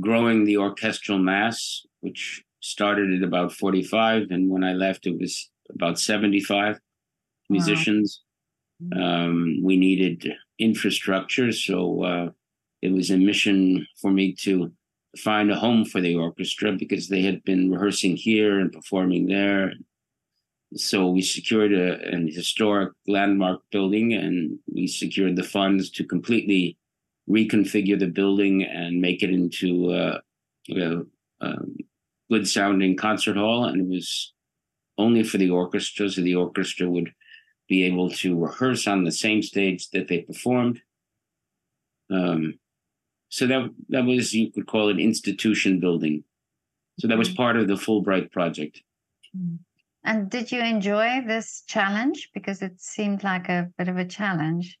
[0.00, 4.28] growing the orchestral mass, which started at about 45.
[4.30, 6.78] And when I left, it was about 75
[7.48, 8.22] musicians.
[8.80, 9.24] Wow.
[9.24, 11.52] Um, we needed infrastructure.
[11.52, 12.30] So uh,
[12.82, 14.72] it was a mission for me to
[15.16, 19.72] find a home for the orchestra because they had been rehearsing here and performing there.
[20.76, 26.77] So we secured a, an historic landmark building and we secured the funds to completely
[27.28, 30.20] reconfigure the building and make it into a,
[30.70, 31.02] a,
[31.40, 31.54] a
[32.30, 33.64] good sounding concert hall.
[33.64, 34.32] And it was
[34.96, 37.12] only for the orchestra, so the orchestra would
[37.68, 40.80] be able to rehearse on the same stage that they performed.
[42.10, 42.58] Um,
[43.28, 46.24] so that that was you could call it institution building.
[46.98, 47.36] So that was mm-hmm.
[47.36, 48.82] part of the Fulbright project.
[49.36, 49.56] Mm-hmm.
[50.04, 52.30] And did you enjoy this challenge?
[52.32, 54.78] Because it seemed like a bit of a challenge.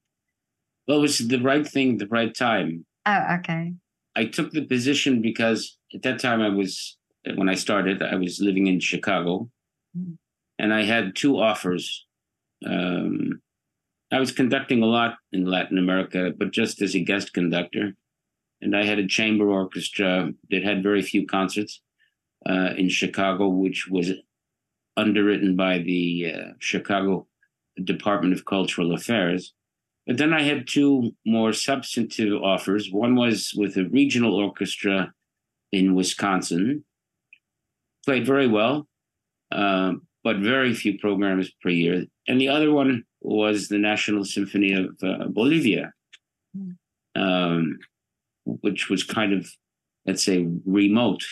[0.88, 2.86] Well, it was the right thing, the right time.
[3.06, 3.74] Oh, okay.
[4.16, 6.96] I took the position because at that time I was,
[7.36, 9.50] when I started, I was living in Chicago
[9.96, 10.14] mm-hmm.
[10.58, 12.06] and I had two offers.
[12.66, 13.40] Um,
[14.10, 17.92] I was conducting a lot in Latin America, but just as a guest conductor
[18.60, 21.80] and I had a chamber orchestra that had very few concerts
[22.48, 24.12] uh, in Chicago, which was
[24.96, 27.26] underwritten by the uh, Chicago
[27.82, 29.54] Department of Cultural Affairs.
[30.08, 32.90] But then I had two more substantive offers.
[32.90, 35.12] One was with a regional orchestra
[35.70, 36.82] in Wisconsin,
[38.06, 38.88] played very well,
[39.52, 39.92] uh,
[40.24, 42.06] but very few programs per year.
[42.26, 45.92] And the other one was the National Symphony of uh, Bolivia,
[46.56, 46.70] hmm.
[47.14, 47.78] um,
[48.46, 49.46] which was kind of,
[50.06, 51.22] let's say, remote.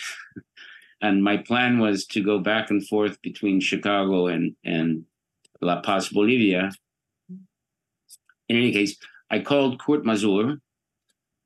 [1.01, 5.03] and my plan was to go back and forth between Chicago and and
[5.61, 6.69] La Paz, Bolivia.
[8.49, 8.97] In any case,
[9.29, 10.59] I called Kurt Masur,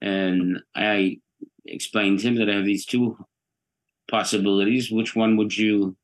[0.01, 1.17] and I
[1.65, 3.17] explained to him that I have these two
[4.09, 4.91] possibilities.
[4.91, 5.95] Which one would you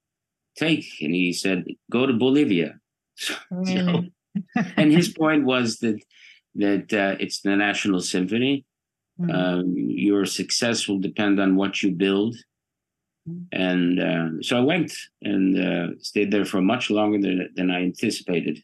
[0.56, 0.86] take?
[1.02, 2.80] And he said, "Go to Bolivia."
[3.16, 3.38] so,
[4.78, 6.00] and his point was that
[6.56, 8.66] that uh, it's the national symphony.
[9.20, 9.32] Mm-hmm.
[9.32, 12.36] Um, your success will depend on what you build
[13.52, 17.84] and uh, so I went and uh, stayed there for much longer than, than I
[17.84, 18.62] anticipated.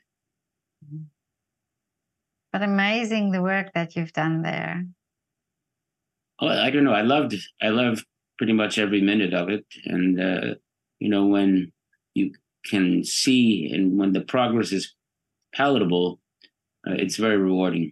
[2.54, 4.86] But amazing the work that you've done there.
[6.40, 6.94] Oh, I don't know.
[6.94, 8.06] I loved I loved
[8.38, 10.56] pretty much every minute of it, and uh,
[11.00, 11.72] you know when
[12.14, 12.32] you
[12.66, 14.94] can see and when the progress is
[15.54, 16.20] palatable,
[16.88, 17.92] uh, it's very rewarding.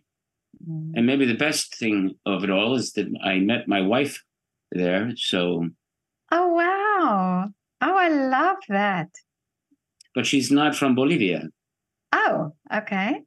[0.65, 0.91] Mm.
[0.95, 4.23] And maybe the best thing of it all is that I met my wife
[4.71, 5.11] there.
[5.17, 5.67] So
[6.31, 7.49] Oh, wow.
[7.81, 9.09] Oh, I love that.
[10.15, 11.49] But she's not from Bolivia.
[12.13, 13.21] Oh, okay.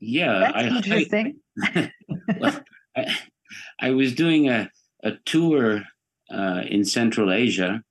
[0.00, 0.38] Yeah.
[0.38, 1.40] That's I, interesting.
[1.62, 1.92] I,
[2.38, 2.60] well,
[2.96, 3.18] I,
[3.80, 4.70] I, was doing a,
[5.02, 5.82] a tour
[6.30, 7.82] uh, in Central Asia.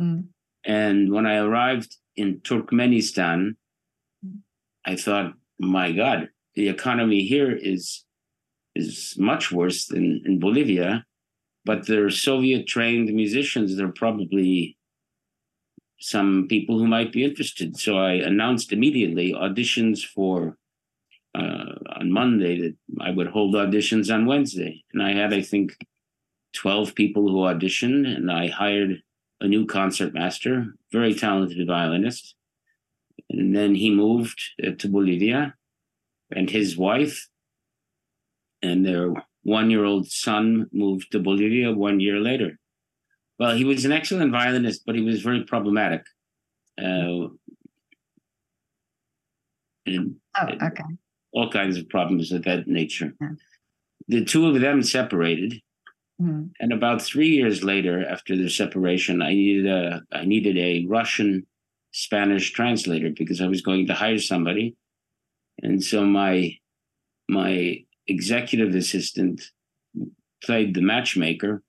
[0.00, 0.28] Mm.
[0.64, 3.56] And when I arrived in Turkmenistan.
[4.84, 8.04] I thought, my God, the economy here is
[8.74, 11.04] is much worse than in Bolivia
[11.64, 13.76] but they're Soviet trained musicians.
[13.76, 14.76] They're probably
[16.00, 17.76] some people who might be interested.
[17.76, 20.56] So I announced immediately auditions for
[21.34, 24.84] uh, on Monday that I would hold auditions on Wednesday.
[24.92, 25.76] And I had, I think,
[26.54, 29.02] 12 people who auditioned, and I hired
[29.40, 32.34] a new concertmaster, very talented violinist.
[33.30, 35.54] And then he moved uh, to Bolivia,
[36.30, 37.28] and his wife
[38.62, 39.12] and their
[39.42, 42.58] one year old son moved to Bolivia one year later.
[43.38, 46.02] Well, he was an excellent violinist, but he was very problematic.
[46.78, 47.28] Uh,
[49.84, 50.84] and, oh, okay.
[51.32, 53.14] All kinds of problems of that nature.
[53.20, 53.28] Yeah.
[54.08, 55.60] The two of them separated.
[56.20, 56.48] Mm-hmm.
[56.60, 61.46] And about three years later, after their separation, I needed a I needed a Russian
[61.92, 64.76] Spanish translator because I was going to hire somebody.
[65.62, 66.56] And so my
[67.28, 69.42] my executive assistant
[70.44, 71.62] played the matchmaker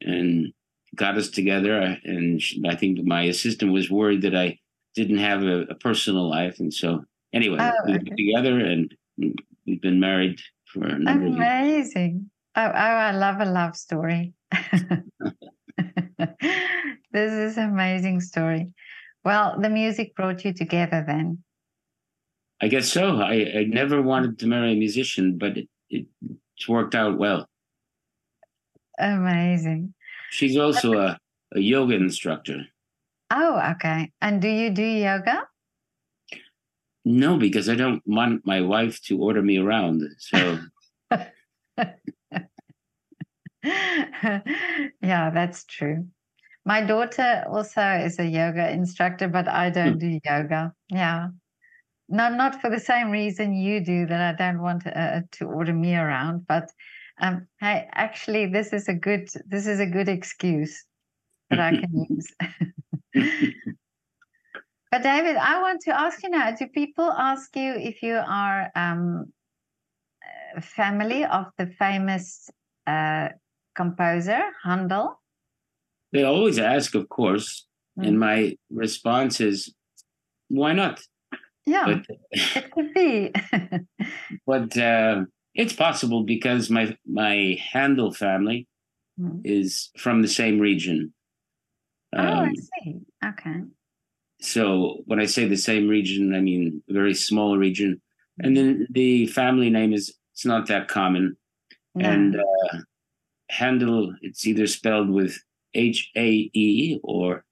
[0.00, 0.52] and
[0.94, 1.98] got us together.
[2.04, 4.58] And I think my assistant was worried that I
[4.94, 6.58] didn't have a, a personal life.
[6.58, 8.10] And so, anyway, oh, we okay.
[8.16, 10.40] together and we've been married
[10.72, 11.32] for a number Amazing.
[11.32, 11.92] of years.
[11.94, 12.30] Amazing.
[12.56, 14.32] Oh, oh, I love a love story.
[17.12, 18.68] this is an amazing story.
[19.24, 21.42] Well, the music brought you together then.
[22.60, 23.16] I guess so.
[23.16, 27.46] I, I never wanted to marry a musician, but it, it's worked out well.
[28.98, 29.92] Amazing.
[30.30, 31.18] She's also a,
[31.54, 32.62] a yoga instructor.
[33.30, 34.12] Oh, okay.
[34.22, 35.42] And do you do yoga?
[37.06, 40.02] No, because I don't want my wife to order me around.
[40.18, 40.58] So.
[43.62, 46.06] yeah, that's true.
[46.64, 49.98] My daughter also is a yoga instructor, but I don't hmm.
[49.98, 50.74] do yoga.
[50.90, 51.28] Yeah
[52.08, 55.72] not not for the same reason you do that I don't want uh, to order
[55.72, 56.70] me around, but
[57.20, 60.84] um, hey, actually, this is a good this is a good excuse
[61.50, 62.34] that I can use.
[64.90, 68.70] but David, I want to ask you now: Do people ask you if you are
[68.74, 69.32] um,
[70.60, 72.48] family of the famous
[72.86, 73.28] uh,
[73.74, 75.20] composer Handel?
[76.12, 77.66] They always ask, of course,
[77.98, 78.06] mm.
[78.06, 79.74] and my response is,
[80.48, 81.00] "Why not?"
[81.66, 83.32] Yeah, but, it could be.
[84.46, 85.24] but uh,
[85.54, 88.68] it's possible because my my Handel family
[89.18, 89.40] mm.
[89.44, 91.12] is from the same region.
[92.16, 92.98] Um, oh, I um, see.
[93.24, 93.60] Okay.
[94.40, 98.00] So when I say the same region, I mean a very small region,
[98.38, 101.36] and then the family name is it's not that common,
[101.94, 102.08] no.
[102.08, 102.78] and uh,
[103.50, 105.38] Handel it's either spelled with
[105.74, 107.44] H A E or.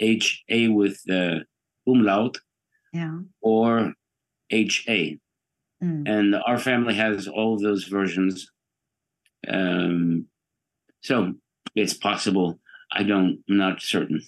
[0.00, 1.40] H A with uh,
[1.86, 2.38] umlaut
[2.92, 3.18] yeah.
[3.40, 3.94] or
[4.50, 5.18] HA.
[5.82, 6.08] Mm.
[6.08, 8.50] And our family has all of those versions.
[9.48, 10.26] Um,
[11.02, 11.34] so
[11.74, 12.58] it's possible.
[12.92, 14.22] I don't, I'm not certain.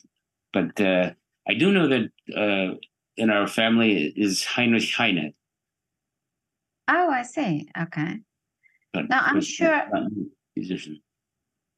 [0.53, 1.11] But uh,
[1.49, 2.75] I do know that uh,
[3.17, 5.35] in our family is Heinrich Heine.
[6.89, 7.69] Oh, I see.
[7.79, 8.19] Okay.
[8.93, 9.89] But Now, I'm sure-
[10.57, 11.01] musician.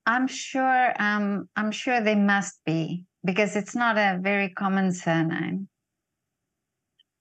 [0.07, 5.67] I'm sure um I'm sure they must be because it's not a very common surname.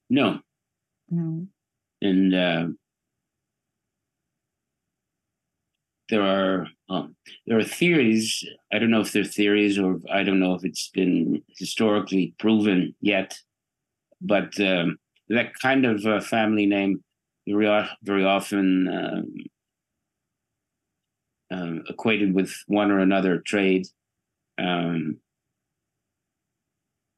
[0.10, 0.39] No,
[1.10, 1.48] No.
[2.02, 2.68] and uh,
[6.10, 7.16] there are um,
[7.48, 8.46] there are theories.
[8.72, 12.96] I don't know if they're theories or I don't know if it's been historically proven
[13.02, 13.38] yet,
[14.22, 14.98] but um,
[15.30, 17.04] that kind of uh, family name
[17.48, 19.36] very very often um,
[21.52, 23.88] um, equated with one or another trade,
[24.58, 25.18] um,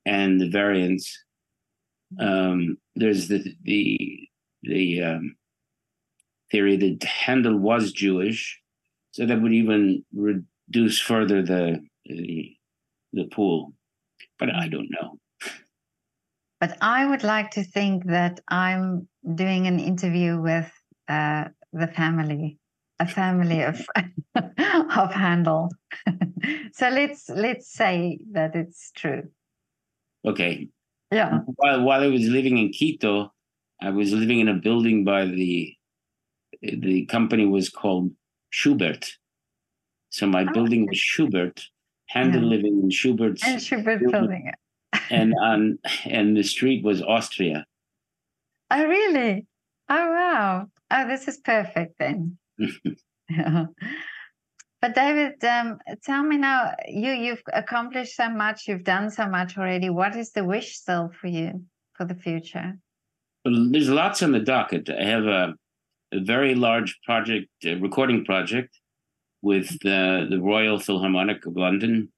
[0.05, 1.23] and the variants.
[2.19, 4.29] Um, there's the the
[4.63, 5.35] the um,
[6.51, 8.61] theory that Handel was Jewish,
[9.15, 12.51] so that would even reduce further the the,
[13.13, 13.71] the pool.
[14.37, 15.17] But I don't know.
[16.59, 20.69] But I would like to think that I'm doing an interview with
[21.07, 22.59] uh, the family,
[22.99, 23.79] a family of
[24.35, 25.69] of Handel.
[26.73, 29.23] so let's let's say that it's true.
[30.25, 30.67] Okay.
[31.09, 31.39] Yeah.
[31.55, 33.31] While while I was living in Quito,
[33.81, 35.73] I was living in a building by the
[36.61, 38.11] the company was called
[38.55, 39.17] Schubert.
[40.11, 41.61] So my Oh, building was Schubert.
[42.07, 42.47] Handel Yeah.
[42.55, 44.55] living in Schubert's, And Schubert building it.
[45.11, 47.65] and on and the street was Austria.
[48.71, 49.45] Oh really?
[49.89, 50.67] Oh wow.
[50.89, 52.37] Oh, this is perfect then.
[54.81, 59.57] But David, um, tell me now, you you've accomplished so much, you've done so much
[59.57, 59.89] already.
[59.89, 62.77] What is the wish still for you for the future?
[63.43, 64.89] Well, there's lots on the docket.
[64.89, 65.55] I have a,
[66.15, 68.79] a very large project, a recording project,
[69.41, 72.11] with the the Royal Philharmonic of London.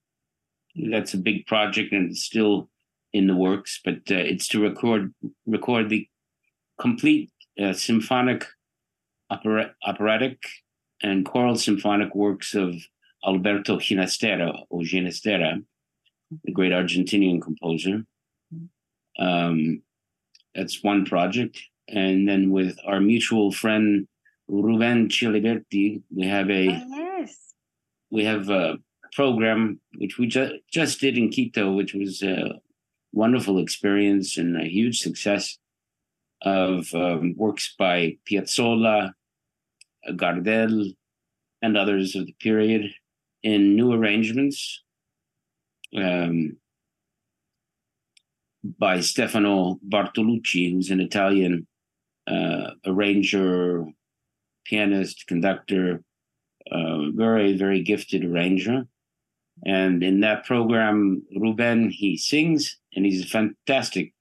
[0.76, 2.70] That's a big project, and it's still
[3.14, 3.80] in the works.
[3.84, 5.14] But uh, it's to record
[5.45, 6.08] record the
[6.80, 7.32] complete
[7.62, 8.45] uh, symphonic,
[9.30, 10.38] opera, operatic,
[11.02, 12.76] and choral symphonic works of
[13.26, 15.64] Alberto Ginastera or Ginastera,
[16.43, 18.06] the great Argentinian composer.
[19.20, 19.82] Um,
[20.54, 21.60] that's one project.
[21.90, 24.08] And then with our mutual friend
[24.48, 26.88] Ruben Chiliberti, we have a Oh,
[27.20, 27.54] yes.
[28.10, 28.78] we have a
[29.14, 32.60] program which we ju- just did in Quito, which was a
[33.14, 35.58] wonderful experience and a huge success
[36.42, 39.14] of um, works by Piazzolla,
[40.12, 40.94] Gardel,
[41.62, 42.92] and others of the period
[43.44, 44.84] in new arrangements
[45.96, 46.58] um,
[48.78, 51.66] by Stefano Bartolucci, who's an Italian
[52.28, 53.86] uh, arranger,
[54.65, 56.03] pianist, conductor,
[56.71, 58.86] uh, very, very gifted arranger.
[59.65, 64.13] And in that program, Ruben, he sings and he's fantastic.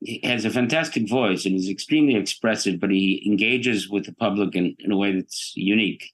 [0.00, 4.56] He has a fantastic voice and he's extremely expressive, but he engages with the public
[4.56, 6.12] in, in a way that's unique.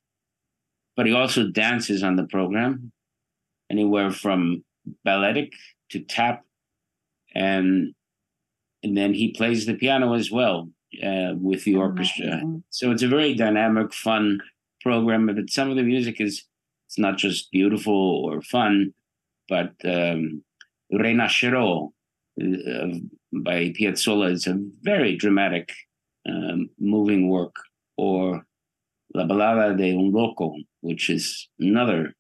[0.96, 2.92] But he also dances on the program,
[3.70, 4.64] anywhere from
[5.04, 5.52] balletic
[5.90, 6.44] to tap,
[7.34, 7.94] and
[8.83, 10.68] and then he plays the piano as well
[11.03, 12.43] uh, with the orchestra.
[12.70, 14.41] So it's a very dynamic, fun
[14.81, 15.26] program.
[15.26, 16.45] But some of the music is
[16.87, 18.93] it's not just beautiful or fun,
[19.49, 20.43] but um,
[20.93, 21.93] Renascerò
[22.41, 22.87] uh,
[23.33, 25.72] by Piazzolla is a very dramatic,
[26.28, 27.55] um, moving work,
[27.97, 28.45] or
[29.14, 32.14] La Ballada de un Loco, which is another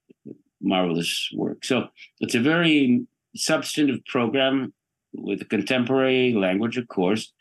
[0.60, 1.64] marvelous work.
[1.64, 1.88] So
[2.20, 4.72] it's a very substantive program
[5.12, 7.32] with a contemporary language, of course,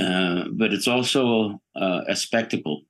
[0.00, 2.82] uh, but it's also uh, a spectacle.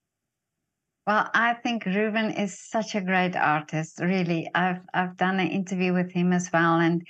[1.07, 3.99] Well, I think Ruben is such a great artist.
[4.01, 7.05] Really, I've I've done an interview with him as well, and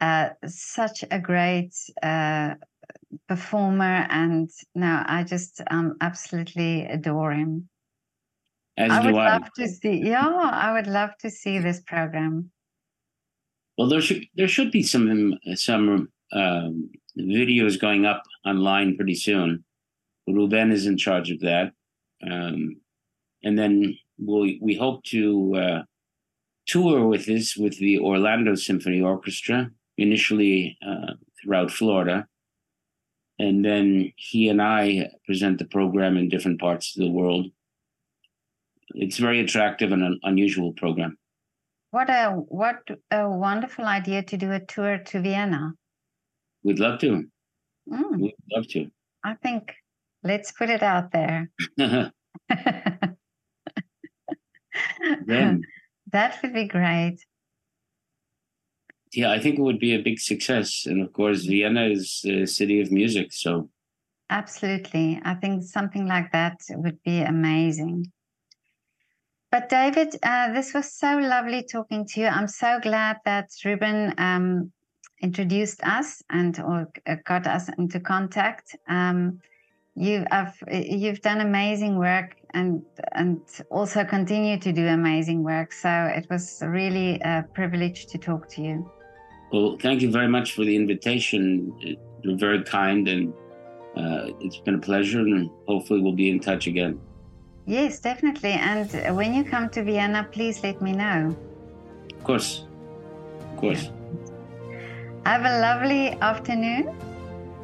[0.00, 2.54] uh, such a great uh,
[3.28, 4.06] performer.
[4.08, 7.68] And no, I just um, absolutely adore him.
[8.78, 9.32] As I do would I.
[9.32, 10.02] love to see.
[10.02, 12.50] Yeah, I would love to see this program.
[13.76, 19.64] Well, there should there should be some some um, videos going up online pretty soon.
[20.26, 21.72] Ruben is in charge of that,
[22.28, 22.80] um,
[23.44, 25.82] and then we we hope to uh,
[26.66, 32.26] tour with this with the Orlando Symphony Orchestra initially uh, throughout Florida,
[33.38, 37.46] and then he and I present the program in different parts of the world.
[38.94, 41.18] It's very attractive and an unusual program.
[41.96, 45.72] What a what a wonderful idea to do a tour to Vienna.
[46.62, 47.24] We'd love to.
[47.90, 48.90] Mm, We'd love to.
[49.24, 49.72] I think
[50.22, 51.50] let's put it out there.
[55.24, 55.62] Then
[56.12, 57.16] that would be great.
[59.14, 60.84] yeah, I think it would be a big success.
[60.84, 63.32] And of course, Vienna is a city of music.
[63.32, 63.70] So,
[64.28, 65.18] absolutely.
[65.24, 68.12] I think something like that would be amazing.
[69.56, 72.26] But, David, uh, this was so lovely talking to you.
[72.26, 74.70] I'm so glad that Ruben um,
[75.22, 78.76] introduced us and or uh, got us into contact.
[78.86, 79.40] Um,
[79.94, 82.82] you have you've done amazing work and
[83.12, 83.40] and
[83.70, 85.72] also continue to do amazing work.
[85.72, 88.90] So it was really a privilege to talk to you.
[89.50, 91.96] Well, thank you very much for the invitation.
[92.20, 93.32] You're very kind, and
[93.96, 95.20] uh, it's been a pleasure.
[95.20, 97.00] And hopefully, we'll be in touch again.
[97.66, 98.52] Yes, definitely.
[98.52, 101.36] And when you come to Vienna, please let me know.
[102.14, 102.64] Of course,
[103.40, 103.90] of course.
[105.24, 106.94] Have a lovely afternoon,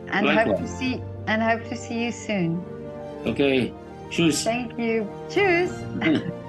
[0.08, 0.46] and Likewise.
[0.46, 2.64] hope to see and hope to see you soon.
[3.24, 3.72] Okay.
[4.10, 4.42] Tschüss.
[4.42, 5.08] Thank you.
[5.28, 5.70] Tschüss.
[6.00, 6.32] Mm.